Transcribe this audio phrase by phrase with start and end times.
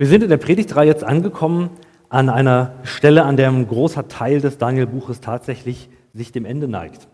[0.00, 1.68] Wir sind in der Predigtreihe jetzt angekommen
[2.08, 7.06] an einer Stelle, an der ein großer Teil des Daniel-Buches tatsächlich sich dem Ende neigt.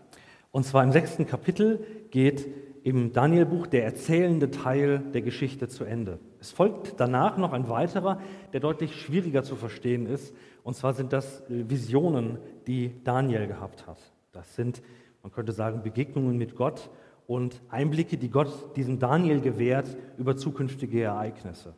[0.51, 2.47] Und zwar im sechsten Kapitel geht
[2.83, 6.19] im Daniel-Buch der erzählende Teil der Geschichte zu Ende.
[6.39, 8.21] Es folgt danach noch ein weiterer,
[8.53, 10.33] der deutlich schwieriger zu verstehen ist.
[10.63, 13.99] Und zwar sind das Visionen, die Daniel gehabt hat.
[14.31, 14.81] Das sind,
[15.23, 16.89] man könnte sagen, Begegnungen mit Gott
[17.27, 21.73] und Einblicke, die Gott diesem Daniel gewährt über zukünftige Ereignisse.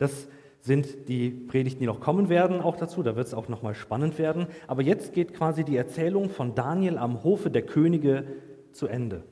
[0.00, 0.28] Das
[0.60, 3.02] sind die Predigten, die noch kommen werden, auch dazu.
[3.02, 4.46] Da wird es auch nochmal spannend werden.
[4.66, 8.24] Aber jetzt geht quasi die Erzählung von Daniel am Hofe der Könige
[8.72, 9.24] zu Ende.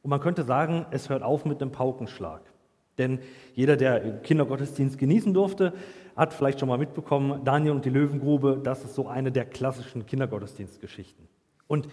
[0.00, 2.40] Und man könnte sagen, es hört auf mit einem Paukenschlag.
[2.96, 3.18] Denn
[3.54, 5.74] jeder, der Kindergottesdienst genießen durfte,
[6.16, 10.06] hat vielleicht schon mal mitbekommen, Daniel und die Löwengrube, das ist so eine der klassischen
[10.06, 11.28] Kindergottesdienstgeschichten.
[11.66, 11.88] Und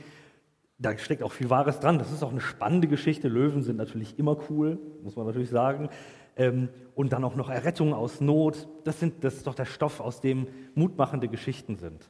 [0.78, 2.00] da steckt auch viel Wahres dran.
[2.00, 3.28] Das ist auch eine spannende Geschichte.
[3.28, 5.90] Löwen sind natürlich immer cool, muss man natürlich sagen
[6.96, 8.68] und dann auch noch Errettung aus Not.
[8.84, 12.10] Das, sind, das ist doch der Stoff, aus dem mutmachende Geschichten sind.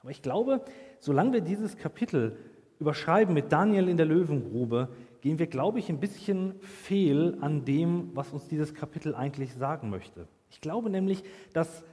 [0.00, 0.62] Aber ich glaube,
[1.00, 2.36] solange wir dieses Kapitel
[2.78, 4.88] überschreiben mit Daniel in der Löwengrube,
[5.20, 9.90] gehen wir, glaube ich, ein bisschen fehl an dem, was uns dieses Kapitel eigentlich sagen
[9.90, 10.28] möchte.
[10.50, 11.84] Ich glaube nämlich, dass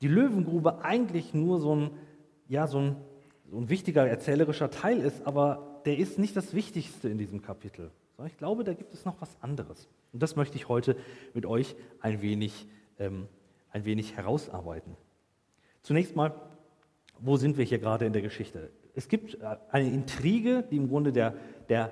[0.00, 1.90] die Löwengrube eigentlich nur so ein,
[2.48, 2.96] ja, so ein,
[3.50, 7.90] so ein wichtiger erzählerischer Teil ist, aber der ist nicht das Wichtigste in diesem Kapitel.
[8.26, 9.88] Ich glaube, da gibt es noch was anderes.
[10.14, 10.96] Und das möchte ich heute
[11.34, 12.66] mit euch ein wenig,
[13.00, 13.26] ähm,
[13.70, 14.96] ein wenig herausarbeiten.
[15.82, 16.32] Zunächst mal,
[17.18, 18.70] wo sind wir hier gerade in der Geschichte?
[18.94, 21.34] Es gibt äh, eine Intrige, die im Grunde der,
[21.68, 21.90] der,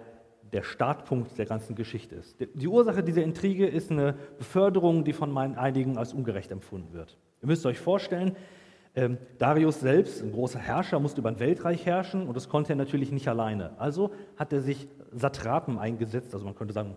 [0.52, 2.36] der Startpunkt der ganzen Geschichte ist.
[2.54, 7.18] Die Ursache dieser Intrige ist eine Beförderung, die von meinen einigen als ungerecht empfunden wird.
[7.42, 8.36] Ihr müsst euch vorstellen,
[8.94, 12.76] ähm, Darius selbst, ein großer Herrscher, musste über ein Weltreich herrschen und das konnte er
[12.76, 13.78] natürlich nicht alleine.
[13.80, 16.96] Also hat er sich Satrapen eingesetzt, also man könnte sagen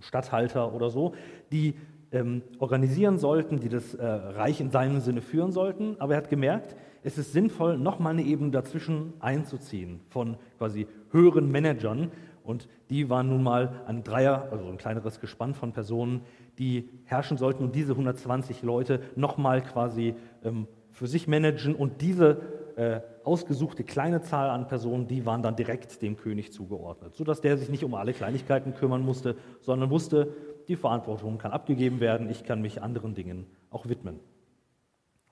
[0.00, 1.14] Statthalter oder so,
[1.52, 1.74] die
[2.12, 5.96] ähm, organisieren sollten, die das äh, Reich in seinem Sinne führen sollten.
[5.98, 11.50] Aber er hat gemerkt, es ist sinnvoll, nochmal eine Ebene dazwischen einzuziehen von quasi höheren
[11.50, 12.10] Managern.
[12.42, 16.22] Und die waren nun mal ein Dreier, also ein kleineres Gespann von Personen,
[16.58, 21.74] die herrschen sollten und diese 120 Leute nochmal quasi ähm, für sich managen.
[21.74, 22.40] Und diese
[22.78, 27.58] äh, ausgesuchte kleine Zahl an Personen, die waren dann direkt dem König zugeordnet, sodass der
[27.58, 30.32] sich nicht um alle Kleinigkeiten kümmern musste, sondern wusste,
[30.68, 34.20] die Verantwortung kann abgegeben werden, ich kann mich anderen Dingen auch widmen.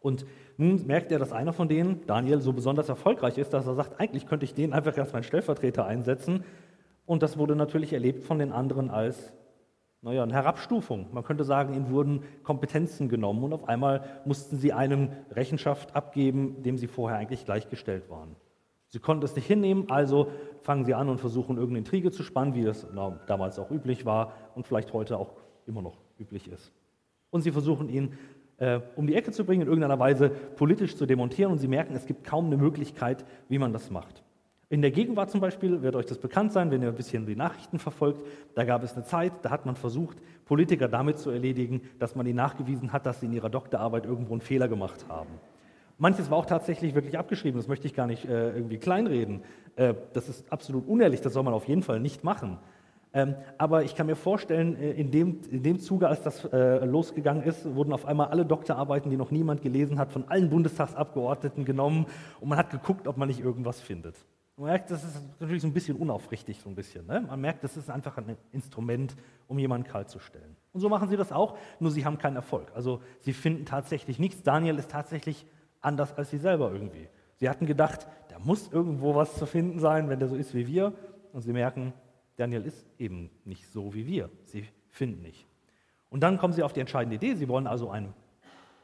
[0.00, 0.26] Und
[0.56, 4.00] nun merkt er, dass einer von denen, Daniel, so besonders erfolgreich ist, dass er sagt,
[4.00, 6.42] eigentlich könnte ich den einfach als meinen Stellvertreter einsetzen.
[7.06, 9.32] Und das wurde natürlich erlebt von den anderen als
[10.06, 11.08] naja, eine Herabstufung.
[11.12, 16.62] Man könnte sagen, ihnen wurden Kompetenzen genommen und auf einmal mussten sie einem Rechenschaft abgeben,
[16.62, 18.36] dem sie vorher eigentlich gleichgestellt waren.
[18.86, 20.30] Sie konnten es nicht hinnehmen, also
[20.62, 22.86] fangen sie an und versuchen irgendeine Intrige zu spannen, wie das
[23.26, 25.32] damals auch üblich war und vielleicht heute auch
[25.66, 26.70] immer noch üblich ist.
[27.30, 28.16] Und sie versuchen ihn
[28.58, 31.96] äh, um die Ecke zu bringen, in irgendeiner Weise politisch zu demontieren und sie merken,
[31.96, 34.22] es gibt kaum eine Möglichkeit, wie man das macht.
[34.68, 37.36] In der Gegenwart zum Beispiel wird euch das bekannt sein, wenn ihr ein bisschen die
[37.36, 38.26] Nachrichten verfolgt.
[38.56, 42.26] Da gab es eine Zeit, da hat man versucht, Politiker damit zu erledigen, dass man
[42.26, 45.30] ihnen nachgewiesen hat, dass sie in ihrer Doktorarbeit irgendwo einen Fehler gemacht haben.
[45.98, 49.42] Manches war auch tatsächlich wirklich abgeschrieben, das möchte ich gar nicht äh, irgendwie kleinreden.
[49.76, 52.58] Äh, das ist absolut unehrlich, das soll man auf jeden Fall nicht machen.
[53.14, 56.84] Ähm, aber ich kann mir vorstellen, äh, in, dem, in dem Zuge, als das äh,
[56.84, 61.64] losgegangen ist, wurden auf einmal alle Doktorarbeiten, die noch niemand gelesen hat, von allen Bundestagsabgeordneten
[61.64, 62.06] genommen
[62.40, 64.16] und man hat geguckt, ob man nicht irgendwas findet.
[64.56, 67.06] Man merkt, das ist natürlich so ein bisschen unaufrichtig, so ein bisschen.
[67.06, 67.20] Ne?
[67.20, 69.14] Man merkt, das ist einfach ein Instrument,
[69.48, 70.56] um jemanden kalt zu stellen.
[70.72, 72.72] Und so machen sie das auch, nur sie haben keinen Erfolg.
[72.74, 74.42] Also sie finden tatsächlich nichts.
[74.42, 75.44] Daniel ist tatsächlich
[75.82, 77.08] anders als sie selber irgendwie.
[77.36, 80.66] Sie hatten gedacht, da muss irgendwo was zu finden sein, wenn der so ist wie
[80.66, 80.94] wir.
[81.34, 81.92] Und sie merken,
[82.36, 84.30] Daniel ist eben nicht so wie wir.
[84.46, 85.46] Sie finden nicht.
[86.08, 87.34] Und dann kommen sie auf die entscheidende Idee.
[87.34, 88.14] Sie wollen also ein,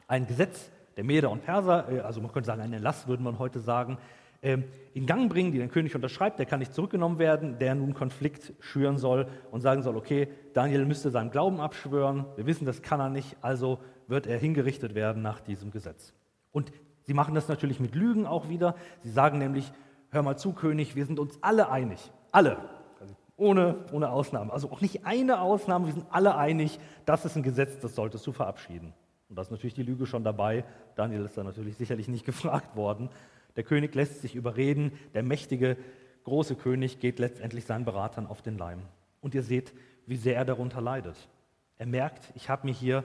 [0.07, 3.39] ein Gesetz der Meder und Perser, äh, also man könnte sagen, ein Erlass würde man
[3.39, 3.97] heute sagen,
[4.43, 8.53] in Gang bringen, die der König unterschreibt, der kann nicht zurückgenommen werden, der nun Konflikt
[8.59, 12.99] schüren soll und sagen soll, okay, Daniel müsste seinen Glauben abschwören, wir wissen, das kann
[12.99, 16.13] er nicht, also wird er hingerichtet werden nach diesem Gesetz.
[16.51, 16.73] Und
[17.03, 18.75] sie machen das natürlich mit Lügen auch wieder.
[18.99, 19.71] Sie sagen nämlich,
[20.09, 22.57] hör mal zu, König, wir sind uns alle einig, alle,
[23.37, 27.43] ohne, ohne Ausnahme, also auch nicht eine Ausnahme, wir sind alle einig, das ist ein
[27.43, 28.93] Gesetz, das solltest du verabschieden.
[29.33, 30.63] Und da ist natürlich die Lüge schon dabei.
[30.93, 33.09] Daniel ist da natürlich sicherlich nicht gefragt worden.
[33.55, 35.75] Der König lässt sich überreden, der mächtige,
[36.23, 38.83] große König geht letztendlich seinen Beratern auf den Leim.
[39.21, 39.73] Und ihr seht,
[40.05, 41.17] wie sehr er darunter leidet.
[41.79, 43.03] Er merkt, ich habe mir hier,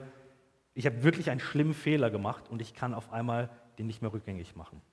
[0.75, 3.49] ich habe wirklich einen schlimmen Fehler gemacht und ich kann auf einmal
[3.79, 4.83] den nicht mehr rückgängig machen.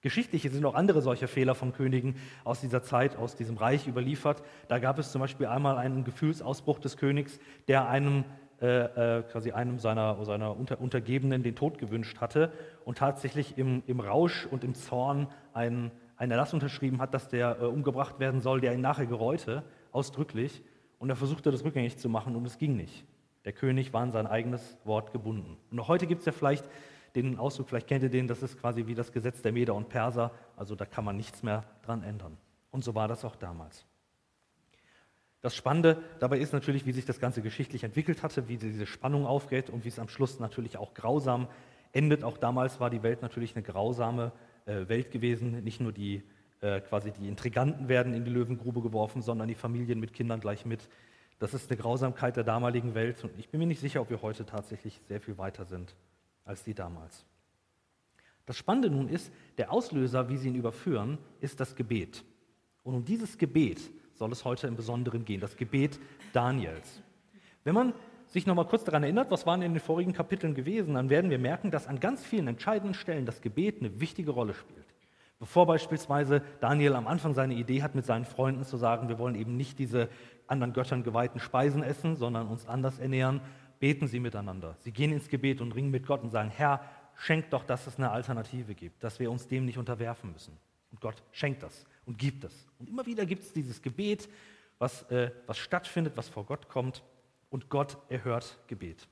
[0.00, 4.42] Geschichtlich sind auch andere solche Fehler von Königen aus dieser Zeit, aus diesem Reich überliefert.
[4.66, 7.38] Da gab es zum Beispiel einmal einen Gefühlsausbruch des Königs,
[7.68, 8.24] der einem
[8.62, 12.52] äh, äh, quasi einem seiner, seiner Unter Untergebenen den Tod gewünscht hatte
[12.84, 17.60] und tatsächlich im, im Rausch und im Zorn einen, einen Erlass unterschrieben hat, dass der
[17.60, 20.62] äh, umgebracht werden soll, der ihn nachher gereute, ausdrücklich.
[21.00, 23.04] Und er versuchte das rückgängig zu machen und es ging nicht.
[23.44, 25.56] Der König war an sein eigenes Wort gebunden.
[25.72, 26.64] Und auch heute gibt es ja vielleicht
[27.16, 29.88] den Ausdruck, vielleicht kennt ihr den, das ist quasi wie das Gesetz der Meder und
[29.88, 32.38] Perser, also da kann man nichts mehr dran ändern.
[32.70, 33.84] Und so war das auch damals.
[35.42, 39.26] Das Spannende dabei ist natürlich, wie sich das Ganze geschichtlich entwickelt hatte, wie diese Spannung
[39.26, 41.48] aufgeht und wie es am Schluss natürlich auch grausam
[41.92, 42.22] endet.
[42.22, 44.32] Auch damals war die Welt natürlich eine grausame
[44.66, 45.64] äh, Welt gewesen.
[45.64, 46.22] Nicht nur die
[46.60, 50.64] äh, quasi die Intriganten werden in die Löwengrube geworfen, sondern die Familien mit Kindern gleich
[50.64, 50.88] mit.
[51.40, 54.22] Das ist eine Grausamkeit der damaligen Welt und ich bin mir nicht sicher, ob wir
[54.22, 55.96] heute tatsächlich sehr viel weiter sind
[56.44, 57.24] als die damals.
[58.46, 62.24] Das Spannende nun ist, der Auslöser, wie sie ihn überführen, ist das Gebet.
[62.84, 63.80] Und um dieses Gebet
[64.22, 65.98] soll es heute im Besonderen gehen, das Gebet
[66.32, 67.02] Daniels.
[67.64, 67.92] Wenn man
[68.28, 71.28] sich noch mal kurz daran erinnert, was waren in den vorigen Kapiteln gewesen, dann werden
[71.28, 74.86] wir merken, dass an ganz vielen entscheidenden Stellen das Gebet eine wichtige Rolle spielt.
[75.40, 79.34] Bevor beispielsweise Daniel am Anfang seine Idee hat, mit seinen Freunden zu sagen, wir wollen
[79.34, 80.08] eben nicht diese
[80.46, 83.40] anderen Göttern geweihten Speisen essen, sondern uns anders ernähren,
[83.80, 84.76] beten sie miteinander.
[84.78, 86.80] Sie gehen ins Gebet und ringen mit Gott und sagen, Herr,
[87.16, 90.56] schenk doch, dass es eine Alternative gibt, dass wir uns dem nicht unterwerfen müssen.
[90.92, 92.66] Und Gott schenkt das und gibt es.
[92.78, 94.28] Und immer wieder gibt es dieses Gebet,
[94.78, 97.02] was, äh, was stattfindet, was vor Gott kommt.
[97.50, 99.08] Und Gott erhört Gebet.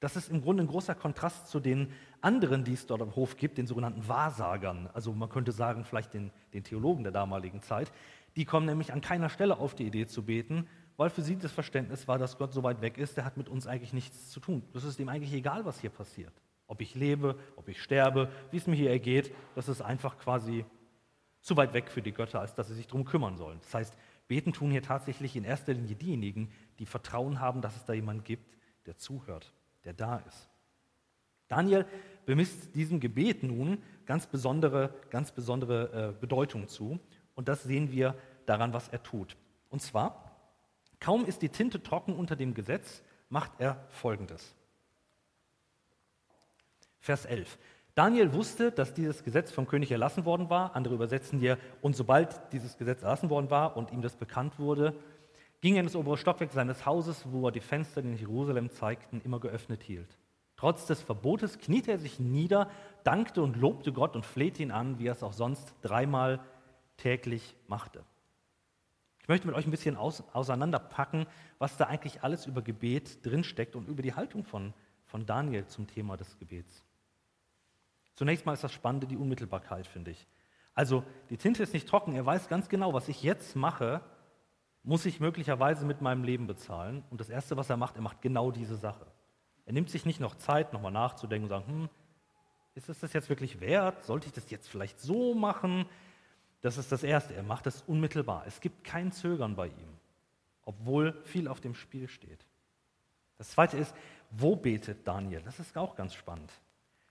[0.00, 3.36] Das ist im Grunde ein großer Kontrast zu den anderen, die es dort am Hof
[3.36, 4.88] gibt, den sogenannten Wahrsagern.
[4.92, 7.92] Also man könnte sagen, vielleicht den, den Theologen der damaligen Zeit.
[8.36, 11.52] Die kommen nämlich an keiner Stelle auf die Idee zu beten, weil für sie das
[11.52, 14.40] Verständnis war, dass Gott so weit weg ist, der hat mit uns eigentlich nichts zu
[14.40, 14.62] tun.
[14.72, 16.32] Das ist ihm eigentlich egal, was hier passiert.
[16.66, 20.64] Ob ich lebe, ob ich sterbe, wie es mir hier ergeht, das ist einfach quasi
[21.46, 23.60] zu weit weg für die Götter, als dass sie sich darum kümmern sollen.
[23.62, 23.96] Das heißt,
[24.26, 26.50] beten tun hier tatsächlich in erster Linie diejenigen,
[26.80, 28.56] die Vertrauen haben, dass es da jemand gibt,
[28.86, 29.52] der zuhört,
[29.84, 30.48] der da ist.
[31.46, 31.86] Daniel
[32.24, 36.98] bemisst diesem Gebet nun ganz besondere, ganz besondere äh, Bedeutung zu.
[37.36, 38.16] Und das sehen wir
[38.46, 39.36] daran, was er tut.
[39.70, 40.36] Und zwar,
[40.98, 44.56] kaum ist die Tinte trocken unter dem Gesetz, macht er Folgendes.
[46.98, 47.56] Vers 11.
[47.96, 50.76] Daniel wusste, dass dieses Gesetz vom König erlassen worden war.
[50.76, 54.94] Andere übersetzen hier, und sobald dieses Gesetz erlassen worden war und ihm das bekannt wurde,
[55.62, 58.68] ging er in das obere Stockwerk seines Hauses, wo er die Fenster, die in Jerusalem
[58.68, 60.18] zeigten, immer geöffnet hielt.
[60.56, 62.68] Trotz des Verbotes kniete er sich nieder,
[63.02, 66.40] dankte und lobte Gott und flehte ihn an, wie er es auch sonst dreimal
[66.98, 68.04] täglich machte.
[69.22, 71.24] Ich möchte mit euch ein bisschen aus, auseinanderpacken,
[71.58, 74.74] was da eigentlich alles über Gebet drinsteckt und über die Haltung von,
[75.06, 76.84] von Daniel zum Thema des Gebets.
[78.16, 80.26] Zunächst mal ist das Spannende die Unmittelbarkeit, finde ich.
[80.74, 84.00] Also die Tinte ist nicht trocken, er weiß ganz genau, was ich jetzt mache,
[84.82, 87.04] muss ich möglicherweise mit meinem Leben bezahlen.
[87.10, 89.06] Und das Erste, was er macht, er macht genau diese Sache.
[89.66, 91.88] Er nimmt sich nicht noch Zeit, nochmal nachzudenken und sagen, hm,
[92.74, 94.04] ist es das jetzt wirklich wert?
[94.04, 95.86] Sollte ich das jetzt vielleicht so machen?
[96.60, 97.34] Das ist das Erste.
[97.34, 98.44] Er macht es unmittelbar.
[98.46, 99.98] Es gibt kein Zögern bei ihm,
[100.64, 102.46] obwohl viel auf dem Spiel steht.
[103.38, 103.94] Das Zweite ist,
[104.30, 105.42] wo betet Daniel?
[105.42, 106.52] Das ist auch ganz spannend.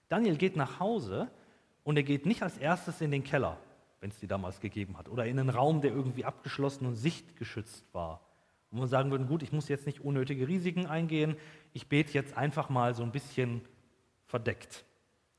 [0.10, 1.30] Daniel geht nach Hause
[1.84, 3.58] und er geht nicht als erstes in den Keller,
[4.00, 7.86] wenn es die damals gegeben hat, oder in einen Raum, der irgendwie abgeschlossen und sichtgeschützt
[7.94, 8.22] war.
[8.72, 11.38] Wo man sagen würde, gut, ich muss jetzt nicht unnötige Risiken eingehen,
[11.74, 13.62] ich bete jetzt einfach mal so ein bisschen
[14.26, 14.86] verdeckt,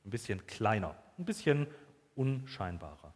[0.05, 1.67] ein bisschen kleiner, ein bisschen
[2.15, 3.13] unscheinbarer.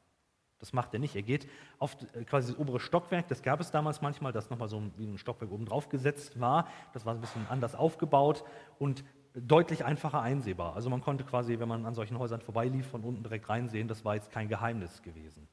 [0.60, 1.16] Das macht er nicht.
[1.16, 1.48] Er geht
[1.78, 5.06] auf äh, quasi das obere Stockwerk, das gab es damals manchmal, das nochmal so wie
[5.06, 6.68] ein Stockwerk oben drauf gesetzt war.
[6.92, 8.44] Das war ein bisschen anders aufgebaut
[8.78, 9.02] und
[9.34, 10.74] deutlich einfacher einsehbar.
[10.74, 14.04] Also man konnte quasi, wenn man an solchen Häusern vorbeilief, von unten direkt reinsehen, das
[14.04, 15.48] war jetzt kein Geheimnis gewesen.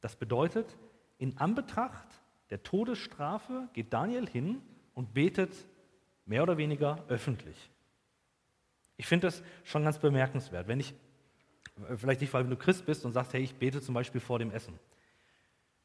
[0.00, 0.76] Das bedeutet,
[1.18, 2.08] in Anbetracht
[2.50, 4.62] der Todesstrafe geht Daniel hin
[4.94, 5.54] und betet
[6.24, 7.70] mehr oder weniger öffentlich.
[8.96, 10.68] Ich finde das schon ganz bemerkenswert.
[10.68, 10.94] Wenn ich,
[11.96, 14.50] vielleicht nicht, weil du Christ bist und sagst, hey, ich bete zum Beispiel vor dem
[14.50, 14.78] Essen.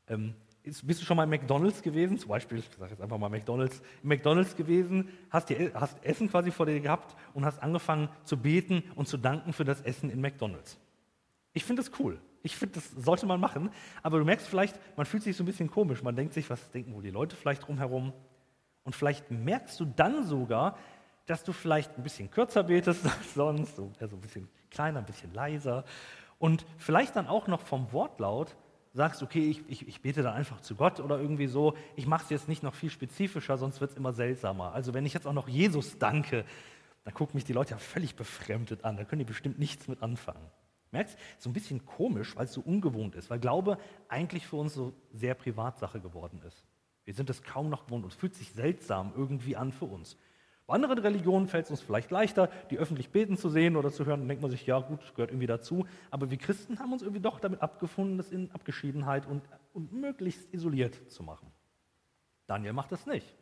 [0.08, 2.17] Ähm, bist du schon mal im McDonalds gewesen?
[2.17, 6.29] Zum Beispiel, ich sage jetzt einfach mal McDonalds, im McDonalds gewesen, hast, dir, hast Essen
[6.29, 10.10] quasi vor dir gehabt und hast angefangen zu beten und zu danken für das Essen
[10.10, 10.77] in McDonalds.
[11.53, 12.19] Ich finde das cool.
[12.43, 13.72] Ich finde, das sollte man machen.
[14.03, 16.03] Aber du merkst vielleicht, man fühlt sich so ein bisschen komisch.
[16.03, 18.13] Man denkt sich, was denken wohl die Leute vielleicht drumherum?
[18.84, 20.77] Und vielleicht merkst du dann sogar,
[21.25, 25.05] dass du vielleicht ein bisschen kürzer betest als sonst, so, also ein bisschen kleiner, ein
[25.05, 25.86] bisschen leiser.
[26.38, 28.55] Und vielleicht dann auch noch vom Wortlaut
[28.96, 32.24] sagst, okay, ich, ich, ich bete dann einfach zu Gott oder irgendwie so, ich mache
[32.24, 34.72] es jetzt nicht noch viel spezifischer, sonst wird es immer seltsamer.
[34.72, 36.46] Also wenn ich jetzt auch noch Jesus danke,
[37.04, 40.02] dann gucken mich die Leute ja völlig befremdet an, da können die bestimmt nichts mit
[40.02, 40.48] anfangen.
[40.92, 44.74] Merkst, so ein bisschen komisch, weil es so ungewohnt ist, weil Glaube eigentlich für uns
[44.74, 46.64] so sehr Privatsache geworden ist.
[47.04, 50.18] Wir sind es kaum noch gewohnt und fühlt sich seltsam irgendwie an für uns.
[50.67, 54.05] Bei anderen Religionen fällt es uns vielleicht leichter, die öffentlich beten zu sehen oder zu
[54.05, 54.22] hören.
[54.22, 55.86] Dann denkt man sich, ja gut, gehört irgendwie dazu.
[56.10, 59.43] Aber wir Christen haben uns irgendwie doch damit abgefunden, das in Abgeschiedenheit und,
[59.74, 61.51] und möglichst isoliert zu machen.
[62.48, 63.36] Daniel macht das nicht.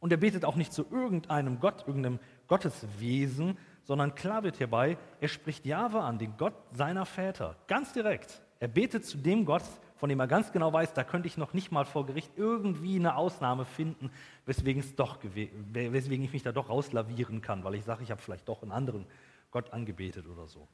[0.00, 5.28] Und er betet auch nicht zu irgendeinem Gott, irgendeinem Gotteswesen, sondern klar wird hierbei, er
[5.28, 8.42] spricht Jahwe an, den Gott seiner Väter, ganz direkt.
[8.60, 9.64] Er betet zu dem Gott,
[9.98, 12.96] von dem er ganz genau weiß, da könnte ich noch nicht mal vor Gericht irgendwie
[12.96, 14.10] eine Ausnahme finden,
[14.46, 18.22] weswegen, es doch, weswegen ich mich da doch rauslavieren kann, weil ich sage, ich habe
[18.22, 19.06] vielleicht doch einen anderen
[19.50, 20.66] Gott angebetet oder so.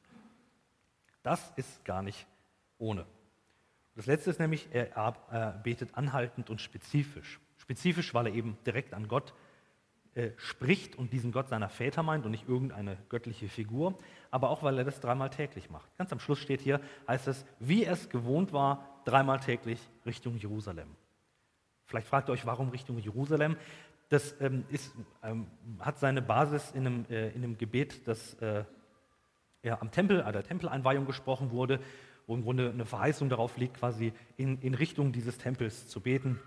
[1.22, 2.26] Das ist gar nicht
[2.78, 3.06] ohne.
[3.96, 7.40] Das letzte ist nämlich, er betet anhaltend und spezifisch.
[7.56, 9.32] Spezifisch, weil er eben direkt an Gott
[10.14, 13.98] äh, spricht und diesen Gott seiner Väter meint und nicht irgendeine göttliche Figur,
[14.30, 15.96] aber auch weil er das dreimal täglich macht.
[15.96, 20.88] Ganz am Schluss steht hier, heißt es, wie es gewohnt war, dreimal täglich Richtung Jerusalem.
[21.86, 23.56] Vielleicht fragt ihr euch, warum Richtung Jerusalem?
[24.08, 25.46] Das ähm, ist, ähm,
[25.80, 28.64] hat seine Basis in einem, äh, in einem Gebet, das äh,
[29.62, 31.80] ja, am Tempel, an der Tempeleinweihung gesprochen wurde,
[32.26, 36.38] wo im Grunde eine Verheißung darauf liegt, quasi in, in Richtung dieses Tempels zu beten.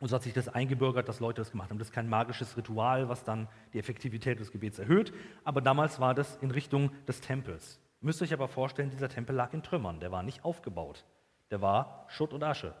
[0.00, 1.78] Und so hat sich das eingebürgert, dass Leute das gemacht haben.
[1.78, 5.12] Das ist kein magisches Ritual, was dann die Effektivität des Gebets erhöht,
[5.44, 7.80] aber damals war das in Richtung des Tempels.
[8.00, 11.04] Müsst ihr euch aber vorstellen, dieser Tempel lag in Trümmern, der war nicht aufgebaut,
[11.50, 12.74] der war Schutt und Asche.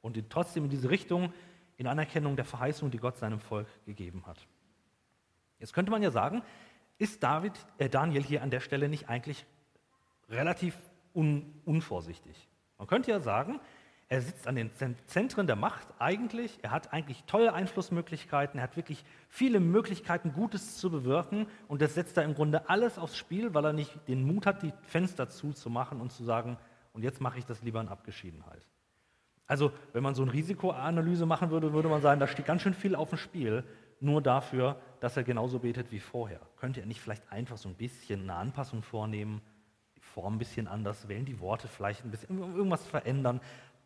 [0.00, 1.32] Und trotzdem in diese Richtung,
[1.76, 4.46] in Anerkennung der Verheißung, die Gott seinem Volk gegeben hat.
[5.58, 6.42] Jetzt könnte man ja sagen,
[6.98, 9.46] ist David, äh Daniel hier an der Stelle nicht eigentlich
[10.28, 10.76] relativ
[11.14, 12.48] un, unvorsichtig?
[12.78, 13.60] Man könnte ja sagen,
[14.08, 14.70] er sitzt an den
[15.06, 16.58] Zentren der Macht eigentlich.
[16.60, 18.58] Er hat eigentlich tolle Einflussmöglichkeiten.
[18.58, 21.46] Er hat wirklich viele Möglichkeiten, Gutes zu bewirken.
[21.66, 24.62] Und das setzt er im Grunde alles aufs Spiel, weil er nicht den Mut hat,
[24.62, 26.58] die Fenster zuzumachen und zu sagen,
[26.92, 28.66] und jetzt mache ich das lieber in Abgeschiedenheit.
[29.46, 32.74] Also, wenn man so eine Risikoanalyse machen würde, würde man sagen, da steht ganz schön
[32.74, 33.64] viel auf dem Spiel,
[34.00, 36.40] nur dafür, dass er genauso betet wie vorher.
[36.56, 39.42] Könnte er nicht vielleicht einfach so ein bisschen eine Anpassung vornehmen,
[39.96, 43.40] die Form ein bisschen anders wählen, die Worte vielleicht ein bisschen irgendwas verändern,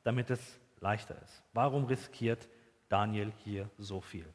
[0.05, 1.43] damit es leichter ist.
[1.53, 2.49] Warum riskiert
[2.89, 4.27] Daniel hier so viel?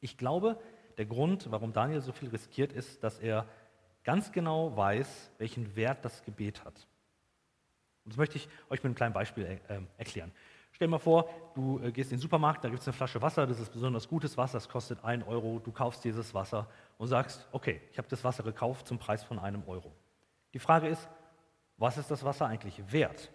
[0.00, 0.58] Ich glaube,
[0.96, 3.46] der Grund, warum Daniel so viel riskiert, ist, dass er
[4.04, 6.86] ganz genau weiß, welchen Wert das Gebet hat.
[8.04, 10.32] Und das möchte ich euch mit einem kleinen Beispiel äh, erklären.
[10.72, 13.20] Stell dir mal vor, du äh, gehst in den Supermarkt, da gibt es eine Flasche
[13.20, 17.08] Wasser, das ist besonders gutes Wasser, das kostet 1 Euro, du kaufst dieses Wasser und
[17.08, 19.92] sagst, okay, ich habe das Wasser gekauft zum Preis von einem Euro.
[20.54, 21.08] Die Frage ist,
[21.76, 23.30] was ist das Wasser eigentlich wert?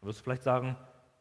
[0.00, 0.76] Du wirst vielleicht sagen,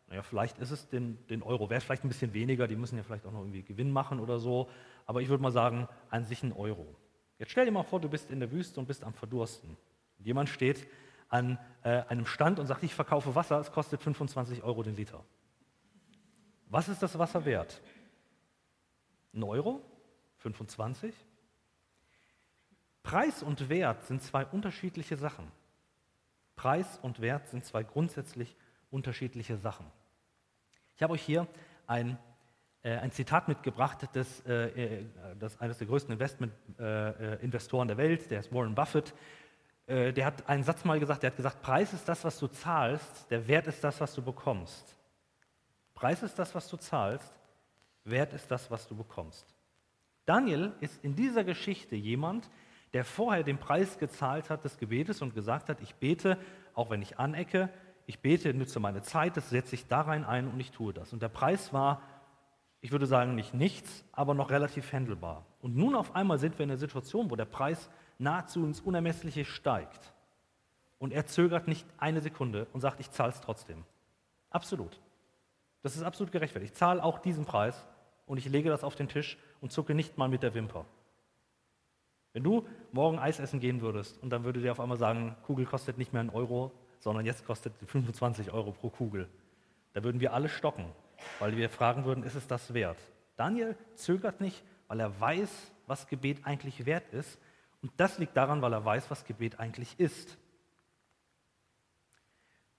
[0.08, 3.04] naja, vielleicht ist es den, den Euro wert, vielleicht ein bisschen weniger, die müssen ja
[3.04, 4.70] vielleicht auch noch irgendwie Gewinn machen oder so,
[5.06, 6.96] aber ich würde mal sagen, an sich ein Euro.
[7.40, 9.78] Jetzt stell dir mal vor, du bist in der Wüste und bist am Verdursten.
[10.18, 10.88] Und jemand steht
[11.30, 15.24] an äh, einem Stand und sagt, ich verkaufe Wasser, es kostet 25 Euro den Liter.
[16.70, 17.82] Was ist das Wasser wert?
[19.34, 19.82] Ein Euro?
[20.38, 21.14] 25?
[23.04, 25.50] Preis und Wert sind zwei unterschiedliche Sachen.
[26.56, 28.56] Preis und Wert sind zwei grundsätzlich
[28.90, 29.86] unterschiedliche Sachen.
[30.96, 31.48] Ich habe euch hier
[31.86, 32.18] ein,
[32.82, 35.06] äh, ein Zitat mitgebracht des, äh, äh
[35.36, 39.14] des, eines der größten Investment-Investoren äh, der Welt, der ist Warren Buffett.
[39.88, 42.48] Äh, der hat einen Satz mal gesagt, der hat gesagt, Preis ist das, was du
[42.48, 44.96] zahlst, der Wert ist das, was du bekommst.
[45.96, 47.34] Preis ist das, was du zahlst,
[48.04, 49.56] Wert ist das, was du bekommst.
[50.26, 52.50] Daniel ist in dieser Geschichte jemand,
[52.94, 56.38] der vorher den Preis gezahlt hat des Gebetes und gesagt hat, ich bete,
[56.74, 57.70] auch wenn ich anecke,
[58.06, 61.14] ich bete, nütze meine Zeit, das setze ich da rein ein und ich tue das.
[61.14, 62.02] Und der Preis war,
[62.82, 65.46] ich würde sagen, nicht nichts, aber noch relativ handelbar.
[65.68, 69.44] Und nun auf einmal sind wir in einer Situation, wo der Preis nahezu ins Unermessliche
[69.44, 70.14] steigt.
[70.98, 73.84] Und er zögert nicht eine Sekunde und sagt, ich zahle es trotzdem.
[74.50, 74.98] Absolut.
[75.82, 76.72] Das ist absolut gerechtfertigt.
[76.72, 77.86] Ich zahle auch diesen Preis
[78.28, 80.86] und ich lege das auf den Tisch und zucke nicht mal mit der Wimper.
[82.32, 85.66] Wenn du morgen Eis essen gehen würdest und dann würde dir auf einmal sagen, Kugel
[85.66, 89.28] kostet nicht mehr einen Euro, sondern jetzt kostet 25 Euro pro Kugel.
[89.92, 90.86] Da würden wir alle stocken,
[91.40, 92.98] weil wir fragen würden, ist es das wert?
[93.36, 97.40] Daniel zögert nicht, weil er weiß, was Gebet eigentlich wert ist.
[97.82, 100.38] Und das liegt daran, weil er weiß, was Gebet eigentlich ist.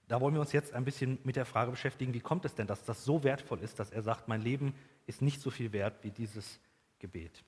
[0.07, 2.65] Da wollen wir uns jetzt ein bisschen mit der Frage beschäftigen, wie kommt es denn,
[2.65, 4.73] dass das so wertvoll ist, dass er sagt, mein Leben
[5.05, 6.59] ist nicht so viel wert wie dieses
[6.97, 7.43] Gebet.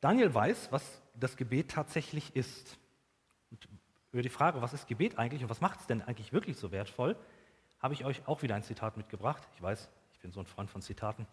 [0.00, 2.78] Daniel weiß, was das Gebet tatsächlich ist.
[3.50, 3.66] Und
[4.12, 6.70] über die Frage, was ist Gebet eigentlich und was macht es denn eigentlich wirklich so
[6.70, 7.16] wertvoll,
[7.80, 9.42] habe ich euch auch wieder ein Zitat mitgebracht.
[9.54, 11.26] Ich weiß, ich bin so ein Freund von Zitaten.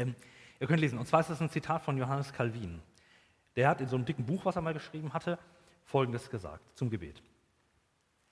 [0.00, 0.14] Ähm,
[0.58, 2.80] ihr könnt lesen, und zwar ist das ein Zitat von Johannes Calvin.
[3.56, 5.38] Der hat in so einem dicken Buch, was er mal geschrieben hatte,
[5.84, 7.22] Folgendes gesagt zum Gebet.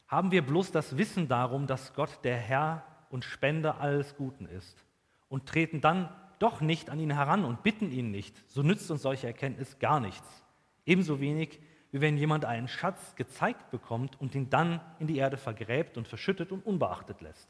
[0.06, 4.84] Haben wir bloß das Wissen darum, dass Gott der Herr und Spender alles Guten ist
[5.28, 6.08] und treten dann
[6.38, 10.00] doch nicht an ihn heran und bitten ihn nicht, so nützt uns solche Erkenntnis gar
[10.00, 10.44] nichts.
[10.86, 11.60] Ebenso wenig,
[11.90, 16.06] wie wenn jemand einen Schatz gezeigt bekommt und ihn dann in die Erde vergräbt und
[16.06, 17.48] verschüttet und unbeachtet lässt.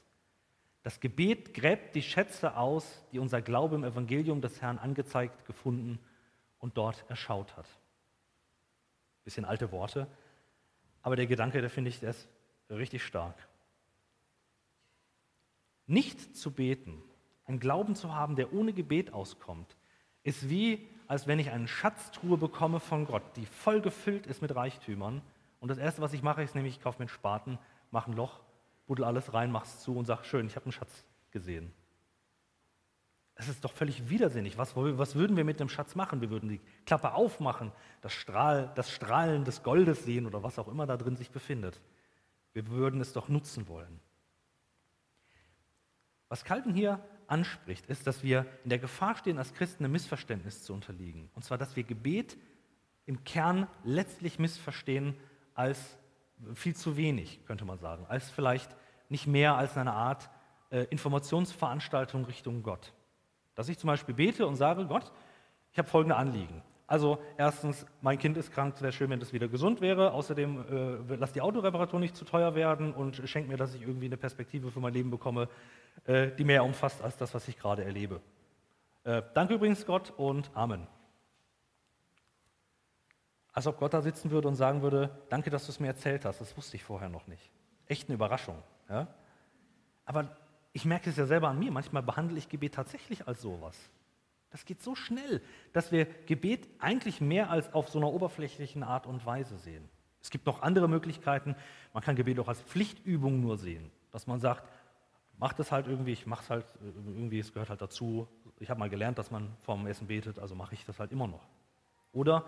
[0.88, 5.98] Das Gebet gräbt die Schätze aus, die unser Glaube im Evangelium des Herrn angezeigt, gefunden
[6.60, 7.66] und dort erschaut hat.
[9.22, 10.06] Bisschen alte Worte,
[11.02, 12.26] aber der Gedanke, der finde ich, der ist
[12.70, 13.36] richtig stark.
[15.86, 17.02] Nicht zu beten,
[17.44, 19.76] einen Glauben zu haben, der ohne Gebet auskommt,
[20.22, 24.56] ist wie, als wenn ich eine Schatztruhe bekomme von Gott, die voll gefüllt ist mit
[24.56, 25.20] Reichtümern.
[25.60, 27.58] Und das Erste, was ich mache, ist nämlich, ich kaufe mir einen Spaten,
[27.90, 28.40] mache ein Loch,
[28.88, 31.72] buddel alles rein, mache es zu und sage, schön, ich habe einen Schatz gesehen.
[33.36, 34.58] Es ist doch völlig widersinnig.
[34.58, 36.20] Was, was, würden wir mit dem Schatz machen?
[36.20, 40.66] Wir würden die Klappe aufmachen, das, Strahl, das Strahlen des Goldes sehen oder was auch
[40.66, 41.80] immer da drin sich befindet.
[42.52, 44.00] Wir würden es doch nutzen wollen.
[46.28, 50.64] Was Calvin hier anspricht, ist, dass wir in der Gefahr stehen, als Christen einem Missverständnis
[50.64, 51.30] zu unterliegen.
[51.34, 52.36] Und zwar, dass wir Gebet
[53.06, 55.14] im Kern letztlich missverstehen
[55.54, 55.96] als
[56.54, 58.74] viel zu wenig, könnte man sagen, als vielleicht
[59.08, 60.28] nicht mehr als eine Art
[60.70, 62.92] äh, Informationsveranstaltung Richtung Gott.
[63.54, 65.10] Dass ich zum Beispiel bete und sage, Gott,
[65.72, 66.62] ich habe folgende Anliegen.
[66.86, 70.12] Also erstens, mein Kind ist krank, es wäre schön, wenn es wieder gesund wäre.
[70.12, 74.06] Außerdem äh, lass die Autoreparatur nicht zu teuer werden und schenk mir, dass ich irgendwie
[74.06, 75.48] eine Perspektive für mein Leben bekomme,
[76.06, 78.22] äh, die mehr umfasst als das, was ich gerade erlebe.
[79.04, 80.86] Äh, danke übrigens Gott und Amen.
[83.58, 86.24] Als ob Gott da sitzen würde und sagen würde, danke, dass du es mir erzählt
[86.24, 87.50] hast, das wusste ich vorher noch nicht.
[87.88, 88.62] Echt eine Überraschung.
[88.88, 89.08] Ja?
[90.04, 90.36] Aber
[90.72, 93.76] ich merke es ja selber an mir, manchmal behandle ich Gebet tatsächlich als sowas.
[94.50, 99.08] Das geht so schnell, dass wir Gebet eigentlich mehr als auf so einer oberflächlichen Art
[99.08, 99.88] und Weise sehen.
[100.22, 101.56] Es gibt noch andere Möglichkeiten.
[101.92, 104.68] Man kann Gebet auch als Pflichtübung nur sehen, dass man sagt,
[105.36, 108.28] mach das halt irgendwie, ich mache es halt irgendwie, es gehört halt dazu.
[108.60, 111.26] Ich habe mal gelernt, dass man vorm Essen betet, also mache ich das halt immer
[111.26, 111.44] noch.
[112.12, 112.44] Oder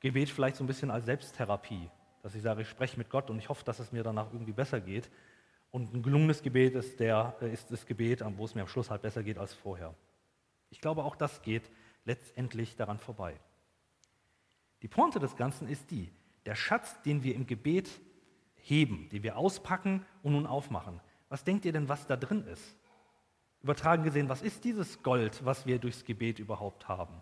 [0.00, 1.90] Gebet vielleicht so ein bisschen als Selbsttherapie,
[2.22, 4.52] dass ich sage, ich spreche mit Gott und ich hoffe, dass es mir danach irgendwie
[4.52, 5.10] besser geht.
[5.70, 9.02] Und ein gelungenes Gebet ist, der, ist das Gebet, wo es mir am Schluss halt
[9.02, 9.94] besser geht als vorher.
[10.70, 11.70] Ich glaube, auch das geht
[12.04, 13.38] letztendlich daran vorbei.
[14.82, 16.10] Die Pointe des Ganzen ist die,
[16.46, 17.90] der Schatz, den wir im Gebet
[18.54, 21.00] heben, den wir auspacken und nun aufmachen.
[21.28, 22.76] Was denkt ihr denn, was da drin ist?
[23.60, 27.20] Übertragen gesehen, was ist dieses Gold, was wir durchs Gebet überhaupt haben?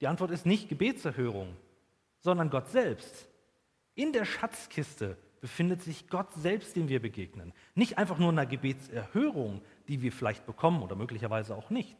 [0.00, 1.56] Die Antwort ist nicht Gebetserhörung,
[2.20, 3.28] sondern Gott selbst.
[3.94, 7.52] In der Schatzkiste befindet sich Gott selbst, dem wir begegnen.
[7.74, 11.96] Nicht einfach nur eine Gebetserhörung, die wir vielleicht bekommen oder möglicherweise auch nicht.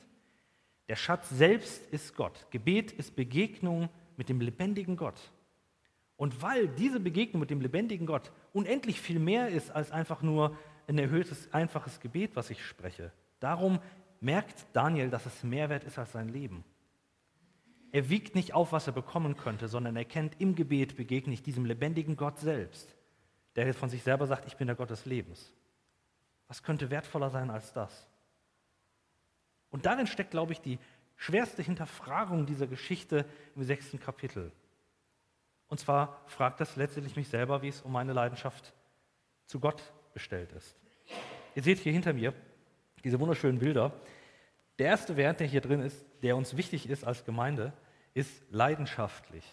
[0.88, 2.46] Der Schatz selbst ist Gott.
[2.50, 5.30] Gebet ist Begegnung mit dem lebendigen Gott.
[6.16, 10.56] Und weil diese Begegnung mit dem lebendigen Gott unendlich viel mehr ist als einfach nur
[10.86, 13.78] ein erhöhtes, einfaches Gebet, was ich spreche, darum
[14.20, 16.64] merkt Daniel, dass es mehr wert ist als sein Leben.
[17.92, 21.42] Er wiegt nicht auf, was er bekommen könnte, sondern er kennt im Gebet begegne ich
[21.42, 22.94] diesem lebendigen Gott selbst,
[23.57, 25.53] der von sich selber sagt, ich bin der Gott des Lebens.
[26.46, 28.07] Was könnte wertvoller sein als das?
[29.70, 30.79] Und darin steckt, glaube ich, die
[31.16, 33.24] schwerste Hinterfragung dieser Geschichte
[33.55, 34.53] im sechsten Kapitel.
[35.68, 38.72] Und zwar fragt das letztendlich mich selber, wie es um meine Leidenschaft
[39.46, 40.76] zu Gott bestellt ist.
[41.55, 42.35] Ihr seht hier hinter mir
[43.05, 43.92] diese wunderschönen Bilder.
[44.80, 47.74] Der erste Wert, der hier drin ist, der uns wichtig ist als Gemeinde,
[48.14, 49.44] ist leidenschaftlich.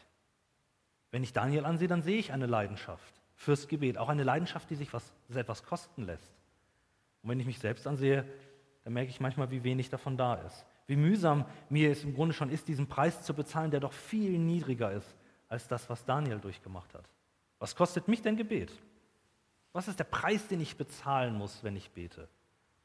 [1.11, 4.75] Wenn ich Daniel ansehe, dann sehe ich eine Leidenschaft fürs Gebet, auch eine Leidenschaft, die
[4.75, 6.31] sich was, etwas kosten lässt.
[7.21, 8.25] Und wenn ich mich selbst ansehe,
[8.85, 10.65] dann merke ich manchmal, wie wenig davon da ist.
[10.85, 14.39] Wie mühsam mir es im Grunde schon ist, diesen Preis zu bezahlen, der doch viel
[14.39, 15.13] niedriger ist
[15.49, 17.03] als das, was Daniel durchgemacht hat.
[17.59, 18.71] Was kostet mich denn Gebet?
[19.73, 22.29] Was ist der Preis, den ich bezahlen muss, wenn ich bete?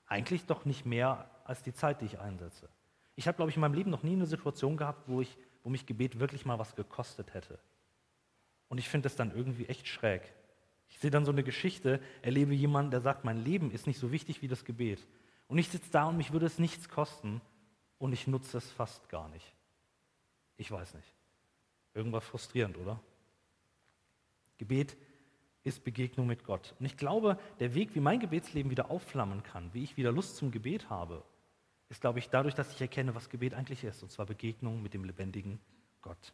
[0.08, 2.68] Eigentlich doch nicht mehr als die Zeit, die ich einsetze.
[3.14, 5.70] Ich habe, glaube ich, in meinem Leben noch nie eine Situation gehabt, wo, ich, wo
[5.70, 7.58] mich Gebet wirklich mal was gekostet hätte.
[8.68, 10.22] Und ich finde das dann irgendwie echt schräg.
[10.88, 14.12] Ich sehe dann so eine Geschichte, erlebe jemanden, der sagt, mein Leben ist nicht so
[14.12, 15.06] wichtig wie das Gebet.
[15.46, 17.42] Und ich sitze da und mich würde es nichts kosten
[17.98, 19.54] und ich nutze es fast gar nicht.
[20.56, 21.14] Ich weiß nicht.
[21.94, 22.98] Irgendwas frustrierend, oder?
[24.56, 24.96] Gebet
[25.64, 26.74] ist Begegnung mit Gott.
[26.78, 30.36] Und ich glaube, der Weg, wie mein Gebetsleben wieder aufflammen kann, wie ich wieder Lust
[30.36, 31.22] zum Gebet habe,
[31.92, 34.94] ist, glaube ich, dadurch, dass ich erkenne, was Gebet eigentlich ist, und zwar Begegnung mit
[34.94, 35.60] dem lebendigen
[36.00, 36.32] Gott.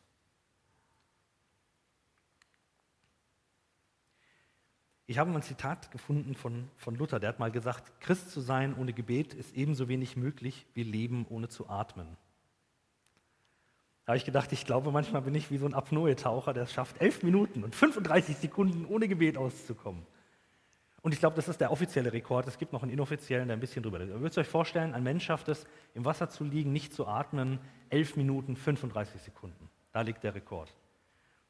[5.07, 8.77] Ich habe ein Zitat gefunden von, von Luther, der hat mal gesagt, Christ zu sein
[8.79, 12.17] ohne Gebet ist ebenso wenig möglich wie Leben ohne zu atmen.
[14.05, 16.73] Da habe ich gedacht, ich glaube, manchmal bin ich wie so ein Apnoe-Taucher, der es
[16.73, 20.07] schafft, elf Minuten und 35 Sekunden ohne Gebet auszukommen.
[21.09, 22.47] Und ich glaube, das ist der offizielle Rekord.
[22.49, 23.99] Es gibt noch einen inoffiziellen, der ein bisschen drüber.
[23.99, 27.61] Ihr würdet euch vorstellen, ein Mensch schafft es, im Wasser zu liegen, nicht zu atmen,
[27.89, 29.71] 11 Minuten 35 Sekunden.
[29.91, 30.71] Da liegt der Rekord.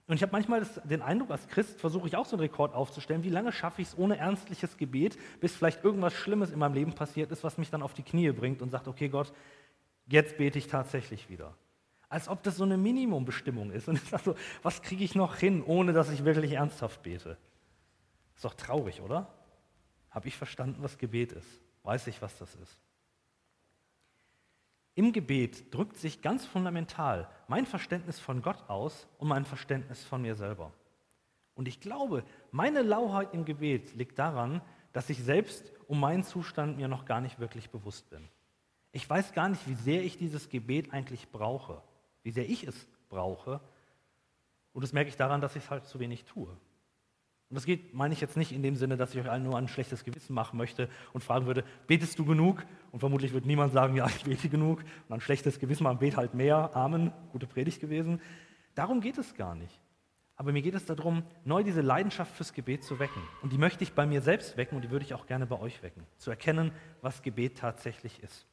[0.06, 2.72] Und ich habe manchmal das, den Eindruck, als Christ versuche ich auch so einen Rekord
[2.72, 3.24] aufzustellen.
[3.24, 6.92] Wie lange schaffe ich es ohne ernstliches Gebet, bis vielleicht irgendwas Schlimmes in meinem Leben
[6.92, 9.32] passiert ist, was mich dann auf die Knie bringt und sagt, okay Gott,
[10.06, 11.52] jetzt bete ich tatsächlich wieder.
[12.08, 13.88] Als ob das so eine Minimumbestimmung ist.
[13.88, 17.36] Und ich sage so, was kriege ich noch hin, ohne dass ich wirklich ernsthaft bete?
[18.36, 19.26] Ist doch traurig, oder?
[20.10, 21.60] Habe ich verstanden, was Gebet ist?
[21.82, 22.78] Weiß ich, was das ist?
[24.94, 30.22] Im Gebet drückt sich ganz fundamental mein Verständnis von Gott aus und mein Verständnis von
[30.22, 30.72] mir selber.
[31.54, 34.60] Und ich glaube, meine Lauheit im Gebet liegt daran,
[34.92, 38.28] dass ich selbst um meinen Zustand mir noch gar nicht wirklich bewusst bin.
[38.92, 41.82] Ich weiß gar nicht, wie sehr ich dieses Gebet eigentlich brauche,
[42.22, 43.60] wie sehr ich es brauche.
[44.72, 46.56] Und das merke ich daran, dass ich es halt zu wenig tue.
[47.50, 49.56] Und das geht, meine ich jetzt nicht in dem Sinne, dass ich euch allen nur
[49.56, 52.64] ein schlechtes Gewissen machen möchte und fragen würde, betest du genug?
[52.92, 54.80] Und vermutlich wird niemand sagen, ja, ich bete genug.
[55.08, 56.76] Und ein schlechtes Gewissen machen, bet halt mehr.
[56.76, 57.12] Amen.
[57.32, 58.20] Gute Predigt gewesen.
[58.74, 59.80] Darum geht es gar nicht.
[60.36, 63.20] Aber mir geht es darum, neu diese Leidenschaft fürs Gebet zu wecken.
[63.42, 65.58] Und die möchte ich bei mir selbst wecken und die würde ich auch gerne bei
[65.58, 66.04] euch wecken.
[66.18, 68.46] Zu erkennen, was Gebet tatsächlich ist.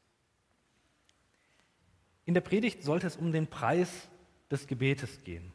[2.26, 4.10] In der Predigt sollte es um den Preis
[4.50, 5.54] des Gebetes gehen.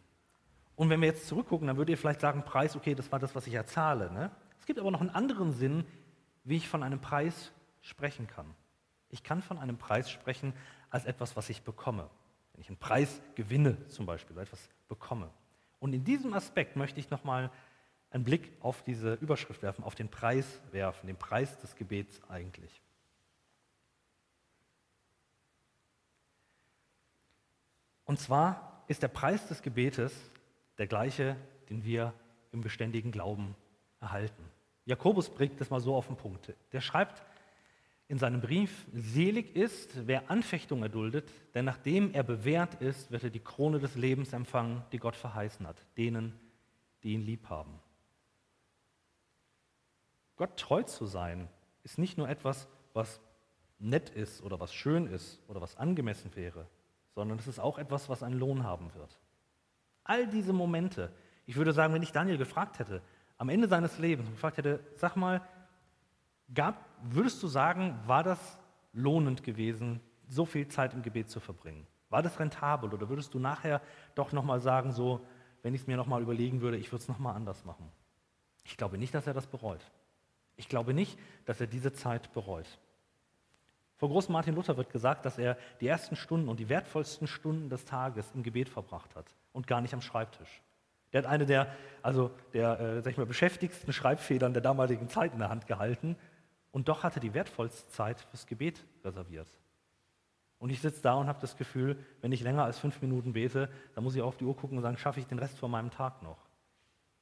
[0.81, 3.35] Und wenn wir jetzt zurückgucken, dann würdet ihr vielleicht sagen, Preis, okay, das war das,
[3.35, 4.11] was ich ja zahle.
[4.11, 4.31] Ne?
[4.59, 5.85] Es gibt aber noch einen anderen Sinn,
[6.43, 8.47] wie ich von einem Preis sprechen kann.
[9.11, 10.55] Ich kann von einem Preis sprechen
[10.88, 12.09] als etwas, was ich bekomme.
[12.55, 15.29] Wenn ich einen Preis gewinne zum Beispiel, etwas bekomme.
[15.81, 17.51] Und in diesem Aspekt möchte ich nochmal
[18.11, 22.81] einen Blick auf diese Überschrift werfen, auf den Preis werfen, den Preis des Gebets eigentlich.
[28.07, 30.31] Und zwar ist der Preis des Gebetes
[30.81, 31.37] der gleiche,
[31.69, 32.14] den wir
[32.53, 33.55] im beständigen Glauben
[34.01, 34.43] erhalten.
[34.87, 36.55] Jakobus bringt das mal so auf den Punkt.
[36.73, 37.23] Der schreibt
[38.09, 43.31] in seinem Brief, selig ist, wer Anfechtung erduldet, denn nachdem er bewährt ist, wird er
[43.31, 46.33] die Krone des Lebens empfangen, die Gott verheißen hat, denen,
[47.03, 47.79] die ihn lieb haben.
[50.37, 51.47] Gott treu zu sein,
[51.83, 53.21] ist nicht nur etwas, was
[53.79, 56.66] nett ist oder was schön ist oder was angemessen wäre,
[57.14, 59.21] sondern es ist auch etwas, was einen Lohn haben wird.
[60.11, 61.12] All diese Momente,
[61.46, 63.01] ich würde sagen, wenn ich Daniel gefragt hätte,
[63.38, 65.40] am Ende seines Lebens, gefragt hätte, sag mal,
[66.53, 68.59] gab, würdest du sagen, war das
[68.92, 71.87] lohnend gewesen, so viel Zeit im Gebet zu verbringen?
[72.09, 73.81] War das rentabel oder würdest du nachher
[74.16, 75.25] doch nochmal sagen, so,
[75.62, 77.88] wenn ich es mir nochmal überlegen würde, ich würde es nochmal anders machen?
[78.64, 79.92] Ich glaube nicht, dass er das bereut.
[80.57, 82.81] Ich glaube nicht, dass er diese Zeit bereut.
[83.94, 87.70] Vor großen Martin Luther wird gesagt, dass er die ersten Stunden und die wertvollsten Stunden
[87.70, 90.62] des Tages im Gebet verbracht hat und gar nicht am Schreibtisch.
[91.12, 95.32] Der hat eine der, also der äh, sag ich mal, beschäftigsten Schreibfedern der damaligen Zeit
[95.32, 96.16] in der Hand gehalten
[96.70, 99.48] und doch hatte die wertvollste Zeit fürs Gebet reserviert.
[100.58, 103.70] Und ich sitze da und habe das Gefühl, wenn ich länger als fünf Minuten bete,
[103.94, 105.90] dann muss ich auf die Uhr gucken und sagen, schaffe ich den Rest von meinem
[105.90, 106.38] Tag noch?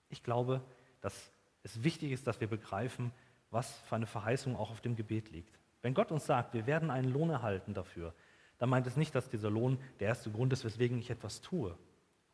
[0.08, 0.60] Ich glaube,
[1.00, 1.30] dass
[1.62, 3.12] es wichtig ist, dass wir begreifen,
[3.50, 5.58] was für eine Verheißung auch auf dem Gebet liegt.
[5.82, 8.12] Wenn Gott uns sagt, wir werden einen Lohn erhalten dafür,
[8.58, 11.76] dann meint es nicht, dass dieser Lohn der erste Grund ist, weswegen ich etwas tue.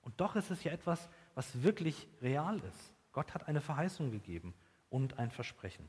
[0.04, 2.92] Und doch ist es ja etwas, was wirklich real ist.
[3.12, 4.54] Gott hat eine Verheißung gegeben
[4.90, 5.88] und ein Versprechen.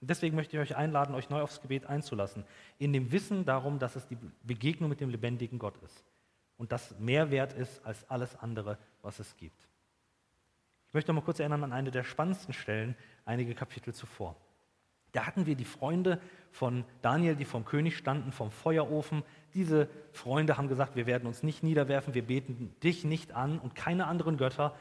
[0.00, 2.44] Und deswegen möchte ich euch einladen, euch neu aufs Gebet einzulassen,
[2.78, 6.04] in dem Wissen darum, dass es die Begegnung mit dem lebendigen Gott ist
[6.56, 9.68] und das mehr wert ist als alles andere, was es gibt.
[10.88, 14.36] Ich möchte noch mal kurz erinnern an eine der spannendsten Stellen, einige Kapitel zuvor.
[15.12, 16.18] Da hatten wir die Freunde
[16.50, 19.22] von Daniel, die vom König standen, vom Feuerofen.
[19.54, 23.74] Diese Freunde haben gesagt, wir werden uns nicht niederwerfen, wir beten dich nicht an und
[23.74, 24.74] keine anderen Götter.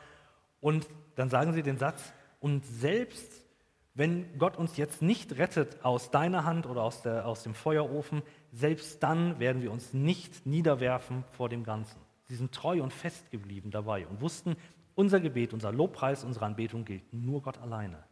[0.62, 3.46] Und dann sagen sie den Satz, und selbst
[3.94, 8.22] wenn Gott uns jetzt nicht rettet aus deiner Hand oder aus, der, aus dem Feuerofen,
[8.52, 12.00] selbst dann werden wir uns nicht niederwerfen vor dem Ganzen.
[12.24, 14.56] Sie sind treu und fest geblieben dabei und wussten,
[14.96, 18.04] unser Gebet, unser Lobpreis, unsere Anbetung gilt nur Gott alleine.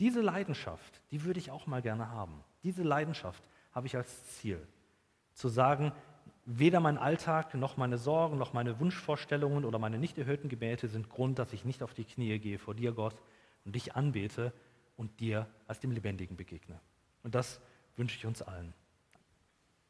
[0.00, 2.42] Diese Leidenschaft, die würde ich auch mal gerne haben.
[2.64, 4.66] Diese Leidenschaft habe ich als Ziel.
[5.34, 5.92] Zu sagen,
[6.46, 11.10] weder mein Alltag noch meine Sorgen noch meine Wunschvorstellungen oder meine nicht erhöhten Gebete sind
[11.10, 13.14] Grund, dass ich nicht auf die Knie gehe vor dir, Gott,
[13.64, 14.52] und dich anbete
[14.96, 16.80] und dir als dem Lebendigen begegne.
[17.22, 17.60] Und das
[17.96, 18.72] wünsche ich uns allen.